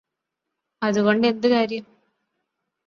[0.81, 1.85] അതുകൊണ്ട് എന്തുകാര്യം